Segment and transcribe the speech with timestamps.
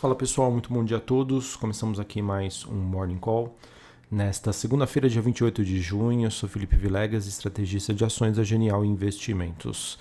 [0.00, 1.56] Fala pessoal, muito bom dia a todos.
[1.56, 3.54] Começamos aqui mais um Morning Call.
[4.10, 8.82] Nesta segunda-feira, dia 28 de junho, eu sou Felipe Vilegas, estrategista de ações da Genial
[8.82, 9.98] Investimentos.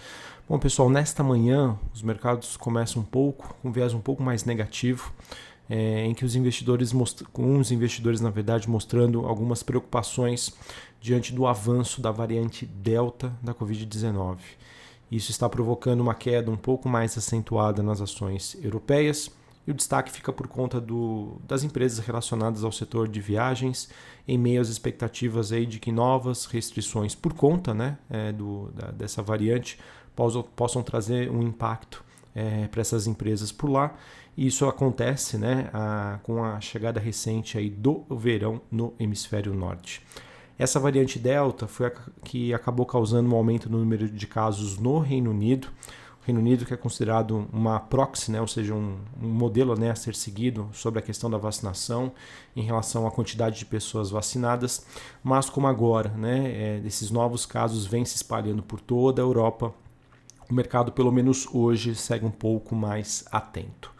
[0.48, 4.46] Bom, pessoal, nesta manhã os mercados começam um pouco, com um viés um pouco mais
[4.46, 5.12] negativo,
[5.70, 6.94] é, em que os investidores,
[7.34, 10.54] com os investidores, na verdade, mostrando algumas preocupações
[11.02, 14.38] diante do avanço da variante Delta da Covid-19.
[15.12, 19.30] Isso está provocando uma queda um pouco mais acentuada nas ações europeias
[19.70, 23.88] e o destaque fica por conta do, das empresas relacionadas ao setor de viagens,
[24.28, 28.90] em meio às expectativas aí de que novas restrições por conta né, é, do, da,
[28.90, 29.78] dessa variante
[30.16, 33.94] possam, possam trazer um impacto é, para essas empresas por lá.
[34.36, 40.02] E isso acontece né, a, com a chegada recente aí do verão no hemisfério norte.
[40.58, 41.92] Essa variante Delta foi a
[42.24, 45.68] que acabou causando um aumento no número de casos no Reino Unido.
[46.22, 49.96] Reino Unido, que é considerado uma proxy, né, ou seja, um, um, modelo né, a
[49.96, 52.12] ser seguido sobre a questão da vacinação
[52.56, 54.86] em relação à quantidade de pessoas vacinadas,
[55.24, 59.74] mas como agora né, é, esses novos casos vêm se espalhando por toda a Europa,
[60.50, 63.92] o mercado, pelo menos hoje, segue um pouco mais atento.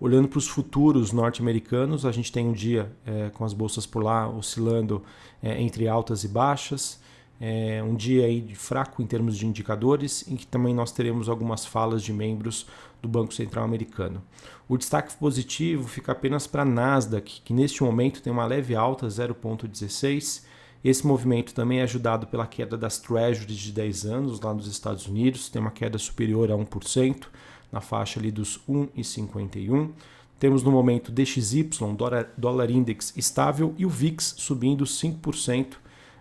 [0.00, 4.02] Olhando para os futuros norte-americanos, a gente tem um dia é, com as bolsas por
[4.02, 5.02] lá oscilando
[5.42, 7.00] é, entre altas e baixas
[7.40, 11.64] é, um dia aí fraco em termos de indicadores, em que também nós teremos algumas
[11.64, 12.66] falas de membros
[13.00, 14.22] do Banco Central Americano.
[14.68, 19.06] O destaque positivo fica apenas para a Nasdaq, que neste momento tem uma leve alta,
[19.06, 20.42] 0,16.
[20.84, 25.06] Esse movimento também é ajudado pela queda das Treasuries de 10 anos lá nos Estados
[25.06, 27.26] Unidos, tem uma queda superior a 1%,
[27.70, 29.90] na faixa ali dos 1,51.
[30.38, 35.76] Temos no momento DXY, dólar, dólar index estável, e o VIX subindo 5%,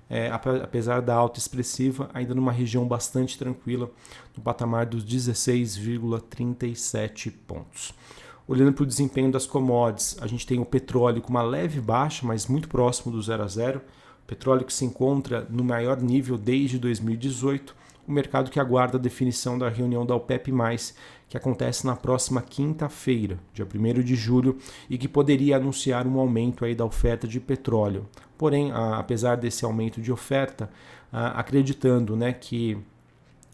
[0.10, 3.92] é, apesar da alta expressiva, ainda numa região bastante tranquila,
[4.36, 7.94] no patamar dos 16,37 pontos.
[8.48, 12.26] Olhando para o desempenho das commodities, a gente tem o petróleo com uma leve baixa,
[12.26, 13.82] mas muito próximo do zero a zero.
[14.26, 17.76] Petróleo que se encontra no maior nível desde 2018
[18.08, 20.52] o mercado que aguarda a definição da reunião da OPEP+,
[21.30, 24.58] que acontece na próxima quinta-feira, dia 1 de julho,
[24.90, 28.08] e que poderia anunciar um aumento aí da oferta de petróleo.
[28.38, 30.70] Porém, apesar desse aumento de oferta,
[31.12, 32.78] acreditando né, que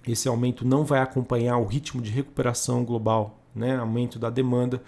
[0.07, 4.81] esse aumento não vai acompanhar o ritmo de recuperação global, né, aumento da demanda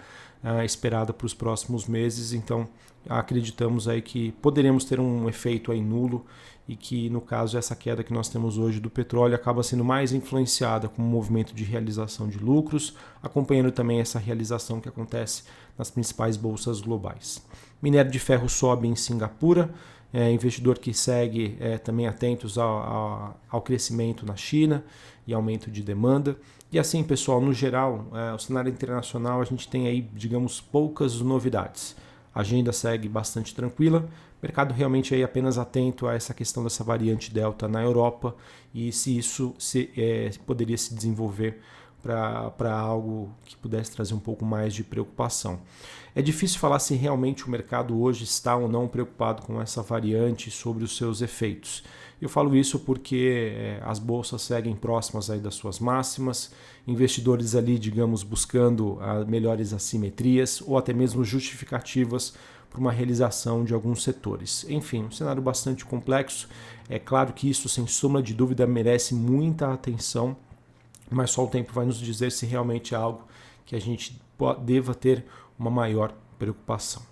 [0.44, 2.68] uh, esperada para os próximos meses, então
[3.08, 6.24] acreditamos aí que poderemos ter um efeito aí nulo
[6.68, 10.12] e que no caso essa queda que nós temos hoje do petróleo acaba sendo mais
[10.12, 15.44] influenciada com o movimento de realização de lucros, acompanhando também essa realização que acontece
[15.78, 17.44] nas principais bolsas globais.
[17.80, 19.72] Minério de ferro sobe em Singapura,
[20.12, 24.84] é, investidor que segue é, também atentos ao, ao, ao, crescimento na China
[25.26, 26.36] e aumento de demanda.
[26.72, 31.20] E assim, pessoal, no geral, é, o cenário internacional a gente tem aí, digamos, poucas
[31.20, 31.96] novidades.
[32.34, 34.08] A agenda segue bastante tranquila,
[34.42, 38.34] mercado realmente aí apenas atento a essa questão dessa variante Delta na Europa
[38.74, 41.60] e se isso se, é, poderia se desenvolver
[42.02, 45.60] para algo que pudesse trazer um pouco mais de preocupação.
[46.14, 50.50] É difícil falar se realmente o mercado hoje está ou não preocupado com essa variante
[50.50, 51.82] sobre os seus efeitos.
[52.22, 56.50] Eu falo isso porque é, as bolsas seguem próximas aí das suas máximas,
[56.86, 62.32] investidores ali, digamos, buscando ah, melhores assimetrias ou até mesmo justificativas
[62.76, 64.66] para uma realização de alguns setores.
[64.68, 66.48] Enfim, um cenário bastante complexo.
[66.88, 70.36] É claro que isso, sem sombra de dúvida, merece muita atenção
[71.10, 73.22] mas só o tempo vai nos dizer se realmente é algo
[73.64, 74.20] que a gente
[74.64, 75.24] deva ter
[75.58, 77.02] uma maior preocupação.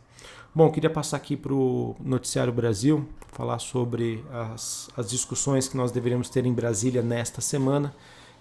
[0.54, 5.90] Bom, queria passar aqui para o Noticiário Brasil, falar sobre as, as discussões que nós
[5.90, 7.94] deveremos ter em Brasília nesta semana.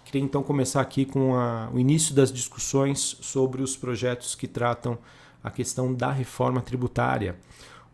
[0.06, 4.98] Queria então começar aqui com a, o início das discussões sobre os projetos que tratam
[5.44, 7.36] a questão da reforma tributária.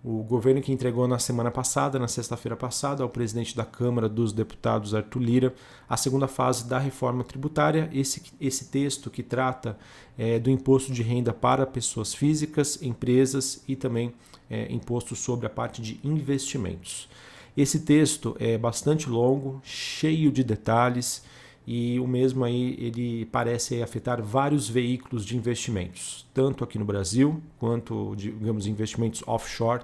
[0.01, 4.31] O governo que entregou na semana passada, na sexta-feira passada, ao presidente da Câmara dos
[4.31, 5.53] Deputados, Arthur Lira,
[5.89, 9.77] a segunda fase da reforma tributária, esse, esse texto que trata
[10.17, 14.13] é, do imposto de renda para pessoas físicas, empresas e também
[14.49, 17.09] é, imposto sobre a parte de investimentos.
[17.57, 21.23] Esse texto é bastante longo, cheio de detalhes
[21.65, 27.41] e o mesmo aí ele parece afetar vários veículos de investimentos, tanto aqui no Brasil
[27.57, 29.83] quanto digamos investimentos offshore,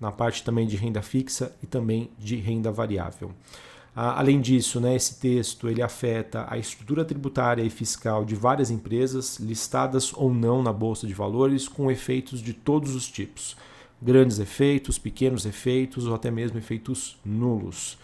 [0.00, 3.32] na parte também de renda fixa e também de renda variável.
[3.94, 9.38] Além disso, né, esse texto ele afeta a estrutura tributária e fiscal de várias empresas,
[9.38, 13.56] listadas ou não na Bolsa de Valores, com efeitos de todos os tipos.
[14.00, 17.98] Grandes efeitos, pequenos efeitos ou até mesmo efeitos nulos.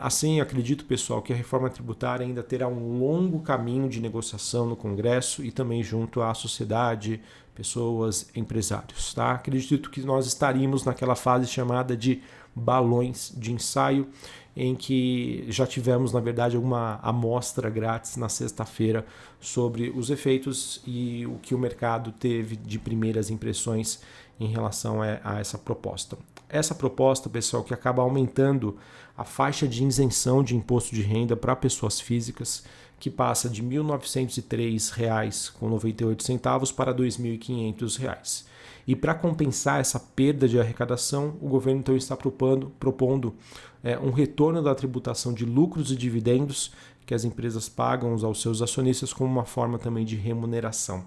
[0.00, 4.74] Assim, acredito, pessoal, que a reforma tributária ainda terá um longo caminho de negociação no
[4.74, 7.20] Congresso e também junto à sociedade,
[7.54, 9.12] pessoas, empresários.
[9.12, 9.32] Tá?
[9.32, 12.22] Acredito que nós estaríamos naquela fase chamada de
[12.54, 14.08] balões de ensaio,
[14.56, 19.04] em que já tivemos, na verdade, alguma amostra grátis na sexta-feira
[19.40, 24.00] sobre os efeitos e o que o mercado teve de primeiras impressões
[24.38, 26.16] em relação a, essa proposta.
[26.48, 28.76] Essa proposta, pessoal, que acaba aumentando
[29.16, 32.64] a faixa de isenção de imposto de renda para pessoas físicas,
[32.98, 38.44] que passa de R$ 1.903,98 para R$ 2.500.
[38.86, 43.34] E para compensar essa perda de arrecadação, o governo então está propondo, propondo
[43.82, 46.72] é, um retorno da tributação de lucros e dividendos
[47.06, 51.04] que as empresas pagam aos seus acionistas como uma forma também de remuneração.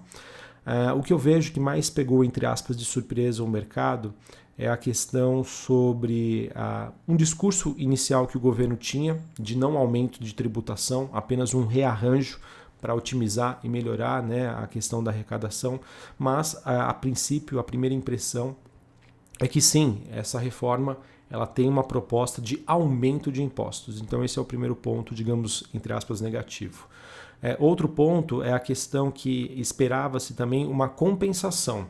[0.66, 4.14] Uh, o que eu vejo que mais pegou, entre aspas, de surpresa o mercado
[4.58, 6.50] é a questão sobre
[7.06, 12.40] um discurso inicial que o governo tinha de não aumento de tributação, apenas um rearranjo
[12.80, 15.80] para otimizar e melhorar né, a questão da arrecadação,
[16.18, 18.56] mas a, a princípio a primeira impressão
[19.40, 20.98] é que sim, essa reforma
[21.30, 24.00] ela tem uma proposta de aumento de impostos.
[24.00, 26.88] Então esse é o primeiro ponto, digamos, entre aspas, negativo.
[27.42, 31.86] É, outro ponto é a questão que esperava-se também uma compensação.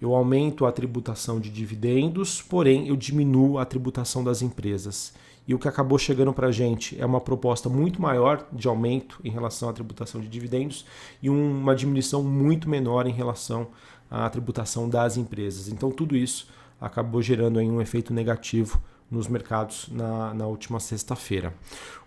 [0.00, 5.14] Eu aumento a tributação de dividendos, porém eu diminuo a tributação das empresas.
[5.48, 9.20] E o que acabou chegando para a gente é uma proposta muito maior de aumento
[9.24, 10.84] em relação à tributação de dividendos
[11.22, 13.68] e uma diminuição muito menor em relação
[14.10, 15.68] à tributação das empresas.
[15.68, 16.48] Então, tudo isso
[16.80, 21.54] acabou gerando aí um efeito negativo nos mercados na, na última sexta-feira.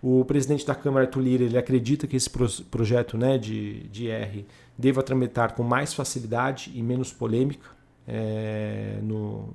[0.01, 4.07] O presidente da Câmara, Arthur Lira, ele acredita que esse pro, projeto né, de, de
[4.07, 4.45] IR
[4.77, 7.78] deva tramitar com mais facilidade e menos polêmica
[8.09, 9.53] é, no,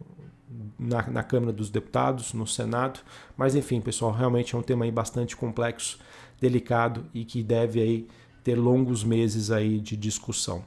[0.79, 3.01] na, na, Câmara dos Deputados, no Senado.
[3.37, 5.99] Mas enfim, pessoal, realmente é um tema aí bastante complexo,
[6.41, 8.07] delicado e que deve aí
[8.45, 10.63] ter longos meses aí de discussão.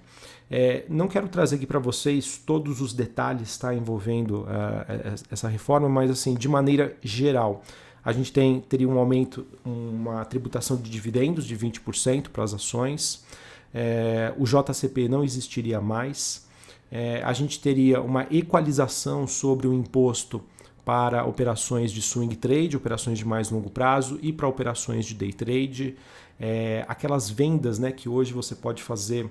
[0.49, 5.89] É, não quero trazer aqui para vocês todos os detalhes tá, envolvendo uh, essa reforma,
[5.89, 7.61] mas assim de maneira geral,
[8.03, 13.25] a gente tem, teria um aumento, uma tributação de dividendos de 20% para as ações,
[13.73, 16.46] é, o JCP não existiria mais,
[16.91, 20.41] é, a gente teria uma equalização sobre o imposto
[20.85, 25.33] para operações de swing trade, operações de mais longo prazo e para operações de day
[25.33, 25.97] trade.
[26.39, 29.29] É, aquelas vendas né, que hoje você pode fazer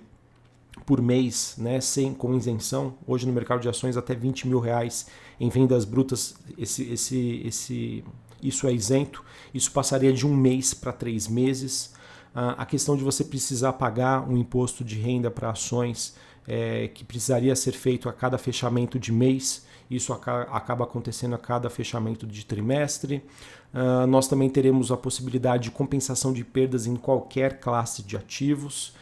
[0.84, 5.06] por mês, né, sem, com isenção, hoje no mercado de ações até 20 mil reais
[5.40, 8.04] em vendas brutas, esse, esse, esse,
[8.42, 9.24] isso é isento,
[9.54, 11.94] isso passaria de um mês para três meses.
[12.34, 16.14] Ah, a questão de você precisar pagar um imposto de renda para ações
[16.46, 21.70] é, que precisaria ser feito a cada fechamento de mês, isso acaba acontecendo a cada
[21.70, 23.22] fechamento de trimestre.
[23.72, 28.94] Uh, nós também teremos a possibilidade de compensação de perdas em qualquer classe de ativos.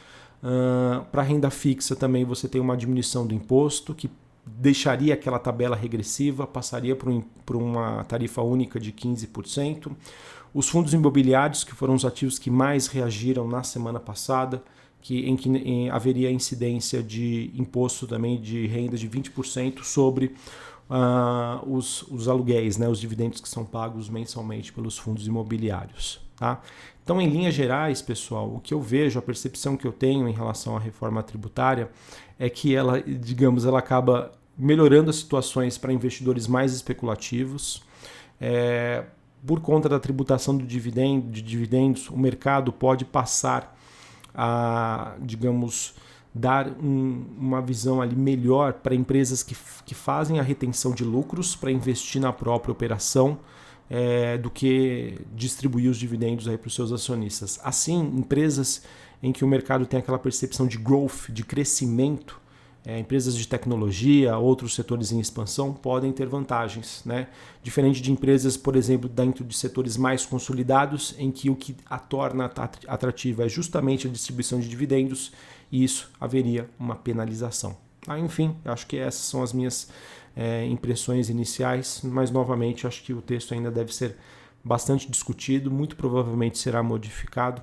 [0.42, 4.10] Uh, Para renda fixa também você tem uma diminuição do imposto que
[4.46, 9.90] deixaria aquela tabela regressiva, passaria por, por uma tarifa única de 15%.
[10.52, 14.62] Os fundos imobiliários, que foram os ativos que mais reagiram na semana passada,
[15.04, 20.34] que, em que em, haveria incidência de imposto também de renda de 20% sobre
[20.88, 26.22] uh, os, os aluguéis, né, os dividendos que são pagos mensalmente pelos fundos imobiliários.
[26.36, 26.62] Tá?
[27.02, 30.32] Então, em linhas gerais, pessoal, o que eu vejo, a percepção que eu tenho em
[30.32, 31.90] relação à reforma tributária
[32.38, 37.82] é que ela, digamos, ela acaba melhorando as situações para investidores mais especulativos.
[38.40, 39.04] É,
[39.46, 43.74] por conta da tributação do dividendo, de dividendos, o mercado pode passar
[44.34, 45.94] a, digamos,
[46.34, 51.54] dar um, uma visão ali melhor para empresas que, que fazem a retenção de lucros
[51.54, 53.38] para investir na própria operação
[53.88, 57.60] é, do que distribuir os dividendos para os seus acionistas.
[57.62, 58.82] Assim, empresas
[59.22, 62.40] em que o mercado tem aquela percepção de growth, de crescimento,
[62.86, 67.28] é, empresas de tecnologia, outros setores em expansão podem ter vantagens, né?
[67.62, 71.98] Diferente de empresas, por exemplo, dentro de setores mais consolidados, em que o que a
[71.98, 72.44] torna
[72.86, 75.32] atrativa é justamente a distribuição de dividendos,
[75.72, 77.76] e isso haveria uma penalização.
[78.06, 79.88] Ah, enfim, acho que essas são as minhas
[80.36, 84.16] é, impressões iniciais, mas novamente acho que o texto ainda deve ser
[84.62, 87.62] bastante discutido, muito provavelmente será modificado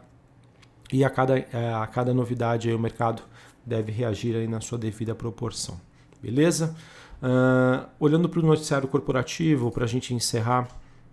[0.91, 3.23] e a cada, é, a cada novidade aí, o mercado
[3.65, 5.79] deve reagir aí na sua devida proporção.
[6.21, 6.75] Beleza?
[7.21, 10.67] Uh, olhando para o noticiário corporativo, para a gente encerrar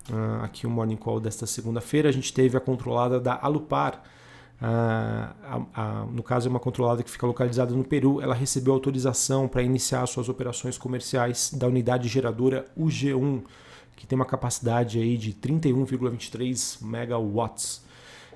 [0.09, 4.03] uh, aqui o Morning Call desta segunda-feira, a gente teve a controlada da Alupar.
[4.61, 8.21] Uh, a, a, no caso, é uma controlada que fica localizada no Peru.
[8.21, 13.43] Ela recebeu autorização para iniciar suas operações comerciais da unidade geradora UG1,
[13.95, 17.83] que tem uma capacidade aí de 31,23 megawatts.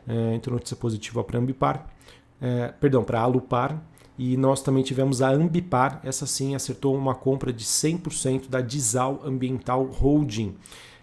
[0.08, 1.88] É, então, notícia positiva para a Ambipar,
[2.42, 3.82] é, perdão, para a Alupar.
[4.18, 9.22] E nós também tivemos a Ambipar, essa sim acertou uma compra de 100% da Dizal
[9.26, 10.56] Ambiental Holding.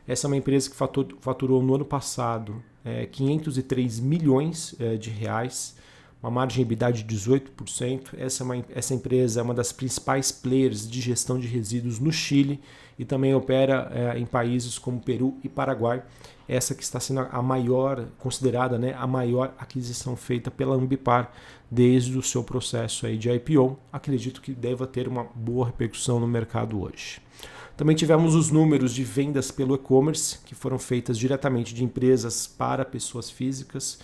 [0.06, 0.76] Essa é uma empresa que
[1.20, 5.76] faturou no ano passado é, 503 milhões é, de reais
[6.22, 8.14] uma margem EBITDA de 18%.
[8.18, 12.12] Essa, é uma, essa empresa é uma das principais players de gestão de resíduos no
[12.12, 12.60] Chile
[12.98, 16.02] e também opera é, em países como Peru e Paraguai.
[16.46, 21.32] Essa que está sendo a maior, considerada né, a maior aquisição feita pela Ambipar
[21.70, 23.78] desde o seu processo aí de IPO.
[23.92, 27.22] Acredito que deva ter uma boa repercussão no mercado hoje.
[27.76, 32.84] Também tivemos os números de vendas pelo e-commerce, que foram feitas diretamente de empresas para
[32.84, 33.98] pessoas físicas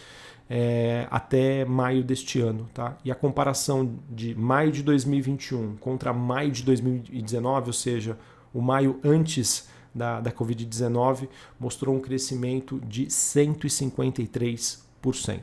[0.48, 2.68] é, até maio deste ano.
[2.72, 2.96] Tá?
[3.04, 8.18] E a comparação de maio de 2021 contra maio de 2019, ou seja,
[8.52, 15.40] o maio antes da, da Covid-19, mostrou um crescimento de 153%.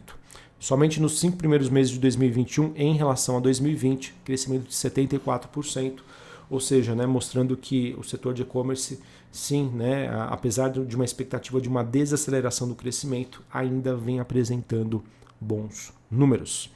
[0.60, 6.00] Somente nos cinco primeiros meses de 2021, em relação a 2020, crescimento de 74%,
[6.54, 9.00] ou seja, né, mostrando que o setor de e-commerce
[9.32, 15.04] sim, né, apesar de uma expectativa de uma desaceleração do crescimento, ainda vem apresentando
[15.42, 16.72] bons números.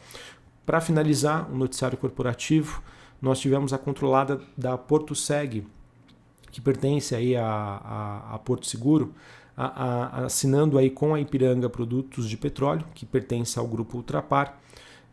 [0.66, 2.82] Para finalizar, o noticiário corporativo,
[3.22, 5.64] nós tivemos a controlada da Porto Seg,
[6.50, 9.14] que pertence aí a, a, a Porto Seguro,
[9.56, 14.58] a, a, assinando aí com a Ipiranga Produtos de Petróleo, que pertence ao grupo Ultrapar,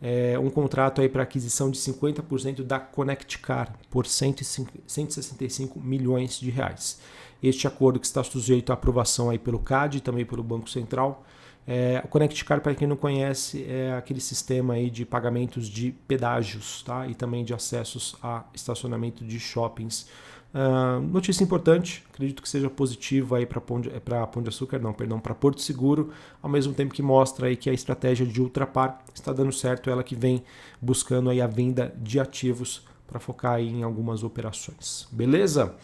[0.06, 7.00] é, um contrato aí para aquisição de 50% da ConnectCar por 165 milhões de reais.
[7.42, 11.24] Este acordo que está sujeito à aprovação aí pelo CAD e também pelo Banco Central.
[11.66, 16.82] É, o ConnectCar, para quem não conhece, é aquele sistema aí de pagamentos de pedágios
[16.82, 17.06] tá?
[17.06, 20.06] e também de acessos a estacionamento de shoppings
[20.54, 23.90] Uh, notícia importante, acredito que seja positiva aí para Pão, de,
[24.30, 27.68] Pão de Açúcar, não, perdão, para Porto Seguro, ao mesmo tempo que mostra aí que
[27.68, 30.44] a estratégia de Ultrapar está dando certo, ela que vem
[30.80, 35.08] buscando aí a venda de ativos para focar aí em algumas operações.
[35.10, 35.74] Beleza?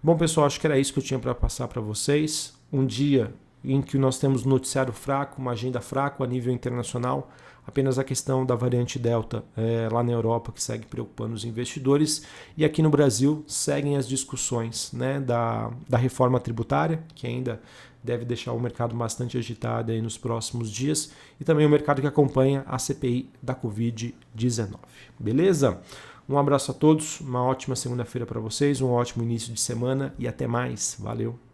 [0.00, 2.54] Bom, pessoal, acho que era isso que eu tinha para passar para vocês.
[2.72, 3.34] Um dia
[3.64, 7.30] em que nós temos noticiário fraco, uma agenda fraca a nível internacional,
[7.66, 12.22] apenas a questão da variante Delta é, lá na Europa que segue preocupando os investidores
[12.56, 17.60] e aqui no Brasil seguem as discussões né, da, da reforma tributária que ainda
[18.02, 22.06] deve deixar o mercado bastante agitado aí nos próximos dias e também o mercado que
[22.06, 24.74] acompanha a CPI da Covid-19.
[25.18, 25.80] Beleza?
[26.28, 30.28] Um abraço a todos, uma ótima segunda-feira para vocês, um ótimo início de semana e
[30.28, 30.96] até mais.
[30.98, 31.49] Valeu!